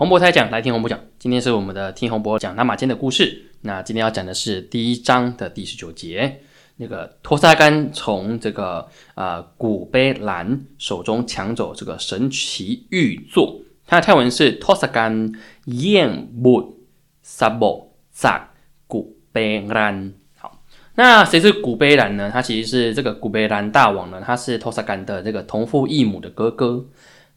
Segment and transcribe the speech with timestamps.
[0.00, 0.98] 洪博台讲，来听洪博讲。
[1.18, 3.50] 今天是我们的听洪博讲拉马间的故事。
[3.60, 6.40] 那今天要讲的是第一章的第十九节，
[6.78, 13.60] 那个托萨干从这个呃古贝兰手中抢走这个神奇玉座。
[13.86, 15.32] 它的泰文是托萨干
[15.66, 16.78] 燕木
[17.20, 18.52] 萨博萨
[18.86, 20.14] 古贝兰。
[20.38, 20.62] 好，
[20.94, 22.30] 那谁是古贝兰呢？
[22.32, 26.86] 他其实是这个古贝兰大王呢，他是托萨干的这个同父异母的哥哥。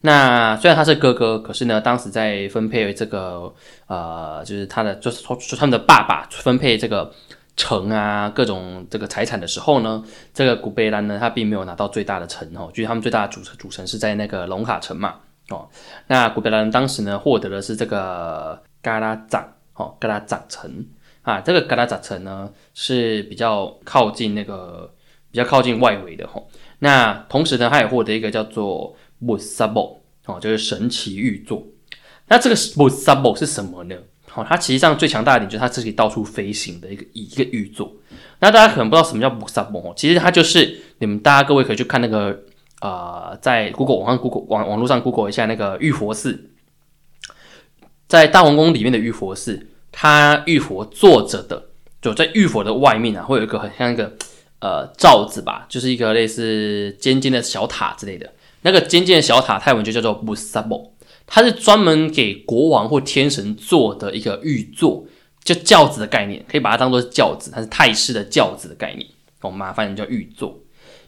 [0.06, 3.50] 那虽然他是哥哥，可是呢，当时在分配这个
[3.86, 7.10] 呃，就是他的，就是说他们的爸爸分配这个
[7.56, 10.04] 城啊，各种这个财产的时候呢，
[10.34, 15.14] 这个古贝兰呢，他并没有拿到最大的城哦，就是他们最大的主城主城是在那个龙卡城嘛
[15.48, 15.66] 哦。
[16.06, 20.70] 那古贝兰当时呢，获得的是这个嘎拉掌哦，嘎拉掌城
[21.22, 24.92] 啊，这个嘎拉掌城呢是比较靠近那个
[25.30, 26.46] 比较靠近外围的吼。
[26.80, 31.66] 那同时呢，他也获得一个叫做 Musabo 哦，就是神奇玉座。
[32.28, 33.96] 那这个 Musabo 是什么呢？
[34.34, 37.92] 哦，它实际上最强大的点就是它自己到处飞行的一个一个玉座。
[38.40, 42.42] 那大家可能不知道什么叫 Musabo 哦，其实它就是你们大家各位可以去看那个
[42.80, 46.50] 呃，在 Google 网上 Google 网网络上 Google 一下那个玉佛寺，
[48.08, 51.68] 在大皇宫里面的玉佛寺，它玉佛坐着的，
[52.02, 54.12] 就在玉佛的外面啊，会有一个很像一个
[54.58, 58.30] 呃罩子吧，就是一个类似尖尖的小塔之类的。
[58.64, 60.92] 那个尖尖的小塔，泰文就叫做 b u s a b o
[61.26, 65.06] 它是专门给国王或天神做的一个玉座，
[65.42, 69.06] 就轿子的概念，可以把它当做是轿子，它是泰式的轿子的概念。
[69.42, 70.58] 我们麻烦叫玉座。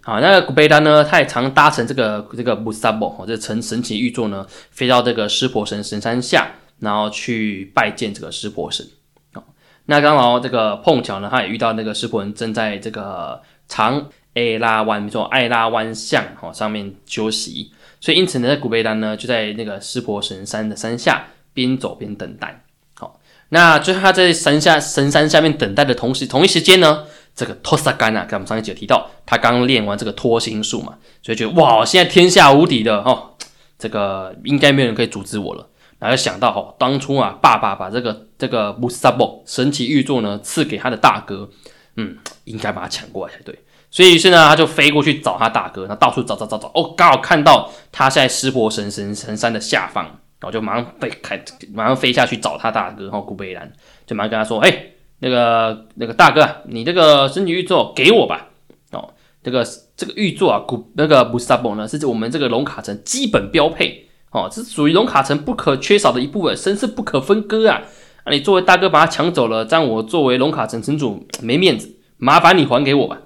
[0.02, 6.48] 好，那古贝丹呢，他也常搭乘这个这个 b u s a b o，这神神奇玉座呢，飞到这个湿婆神神山下，
[6.80, 8.86] 然后去拜见这个湿婆神。
[9.34, 9.42] 哦，
[9.86, 14.08] 那刚好这个碰巧呢，他也遇到那个湿婆神正在这个长。
[14.36, 22.62] 艾拉湾，没错，艾拉湾巷哈上面休息，所以因此呢，在古贝丹呢就在那个湿婆神山的山下边走边等待。
[22.94, 23.18] 好，
[23.48, 33.30] 那就他在山下神山下面等待的同时，同一时间呢，这个托萨干啊，跟我们上一集有提到，他刚练完这个托心术嘛，所以觉得哇，现在天下无敌的哦，
[33.78, 35.66] 这个应该没有人可以阻止我了。
[35.98, 41.48] 然后想到哦，当初啊，爸爸把这个这个穆萨博神奇玉座呢赐给他的大哥，
[41.96, 43.58] 嗯，应该把它抢过来才对。
[43.96, 51.42] 所以于是呢，他就飞过去找他大哥，他到处找找找找，哦，刚好看到他在湿婆神神神山的下方，然后就马上飞开，
[51.72, 53.72] 马上飞下去找他大哥，然后古贝兰
[54.06, 54.88] 就马上跟他说：“哎，
[55.20, 58.48] 那个那个大哥，你这个神奇玉座给我吧，
[58.92, 67.80] 哦，这个这个玉座啊，古那个布萨博呢，是我们这个龙卡城基本标配，哦，这是属于龙卡城不可缺少的一部分，神是不可分割啊！
[68.24, 73.20] 啊，你作为大哥把他抢走了，这样我作为龙卡城城主没面子，麻烦你还给我吧。”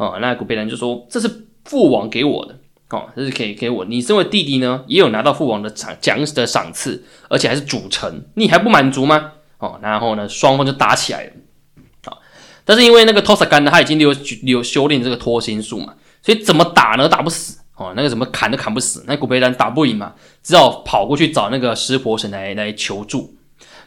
[0.00, 1.28] 哦，那古贝兰就说：“这是
[1.62, 2.56] 父王给我的，
[2.88, 3.84] 哦，这是可以给我。
[3.84, 9.32] 你身为弟弟呢，也有拿到父王的奖奖的赏赐，而且还是主城，你还不满足吗？
[9.58, 11.32] 哦，然后呢，双方就打起来了。
[12.06, 12.18] 好，
[12.64, 14.10] 但是因为那个托萨干呢，他已经有
[14.44, 17.06] 有修炼这个脱心术嘛，所以怎么打呢？
[17.06, 19.04] 打不死哦，那个怎么砍都砍不死。
[19.06, 23.36] 那古贝兰打不赢嘛，只好跑过去找那个湿婆神来来求助。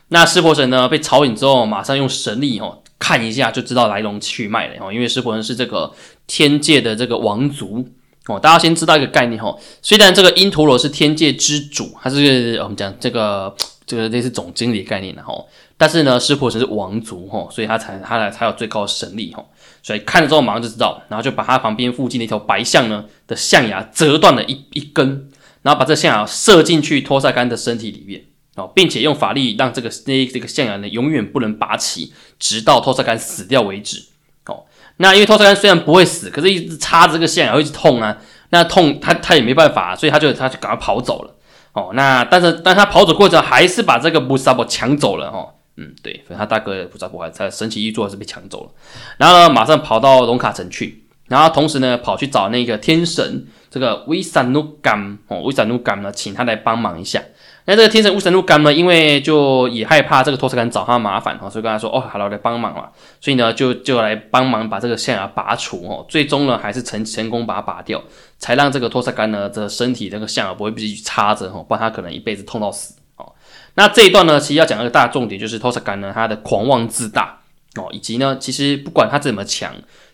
[0.09, 5.91] 那湿婆神呢，被吵醒之后，马上用神力哦。”看一下就知道来龙去脉了哦，因为湿婆神是这个
[6.25, 7.85] 天界的这个王族
[8.27, 8.39] 哦。
[8.39, 13.53] 大家先知道一个概念哦，虽然这个因陀罗是天界之主，他是我们讲这个
[13.85, 15.33] 这个类似总经理概念的哈，
[15.75, 19.43] 但是呢，湿婆神是王族哈，所以他才他才才有最高神力哈。
[19.81, 25.29] 所以看了之后马上就知道，然后就把他旁边附近的一条白象呢的象牙折断了一一根，
[25.61, 28.23] 然后把这象牙射进去托萨干的身体里面。
[28.55, 34.05] 哦，并且用法力让这个那这个象牙呢永远不能拔起，直到托萨干死掉为止。
[34.45, 34.65] 哦，
[34.97, 38.17] 那因为托萨干虽然不会死，可是一直插这个象牙会一直痛啊，
[38.49, 41.35] 那痛他他也没办法，所以他就他就赶快跑走了。
[41.73, 45.29] 哦，那但是但他跑走过程还是把这个布萨博抢走了。
[45.29, 48.69] 哦，嗯，对，所以他大哥布萨博还他神奇玉座是被抢走了。
[49.17, 57.19] 然后呢，马上跑到龙卡城去，然后同时呢跑去找那个天神这个维萨努甘哦，维萨努甘呢，请他来帮忙一下。
[57.65, 62.89] 那这个天神乌神路干呢，因为就也害怕这个托斯干找他麻烦哦，所以跟他说哦，好了，来帮忙嘛。
[63.21, 66.05] 所以呢，就就来帮忙把这个象牙拔除哦。
[66.09, 68.03] 最终呢，还是成成功把它拔掉，
[68.37, 73.31] 才让这个托斯干呢的身体这个象牙不会继续插着哦，不然他可能一辈子痛到死哦。
[73.75, 77.39] 那这一段呢，其实要讲一个大重点，就是托斯干呢他的狂妄自大
[77.75, 79.73] 哦，以及呢，其实不管他怎么强，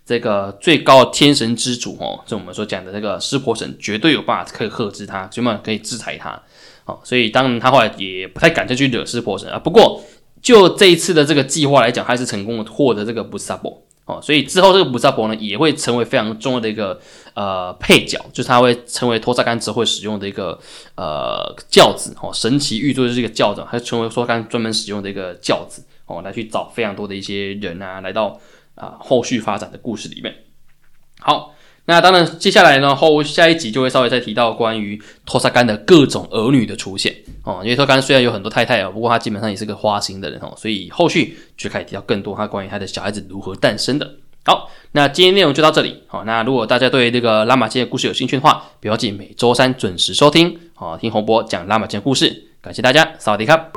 [0.10, 6.42] 这个最高天神之主哦，就我们所讲的这个湿婆神，绝对有办法可以克制他，起码可以制裁他。
[7.04, 9.60] 所以当然他后来也不太敢再去惹湿婆神啊。
[9.60, 10.04] 不过
[10.42, 17.00] 就这一次的这个计划来讲，还是成功的获得这个布萨博哦，所以之后这个补萨博呢也会成为非常重要的一个
[17.36, 20.60] 呃配角，就是他会成为托萨干只会使用的一个
[20.96, 28.40] 呃轿子哦，神奇玉柱就是这个轿子，它成为托萨干专门使用的一个轿子哦，来去找非常多的一些人啊，来到
[28.80, 30.34] 啊后续发展的故事里面。
[31.20, 31.54] 好
[31.86, 37.14] 那当然接下来呢后下一集就会稍微再提到关于托萨干的各种儿女的出现。
[37.44, 44.16] 哦因为托干虽然有很多太太啊不过他基本上也是个花心的人哦所以后续就开始提到更多他关于他的小孩子如何诞生的。
[44.46, 46.04] 好那今天内容就到这里。
[46.08, 50.58] 好那如果大家对这个拉玛吉的故事有兴趣的话不要记每周三准时收听。
[50.76, 53.70] 好听洪波讲拉玛吉的故事感谢大家萨瓦迪卡。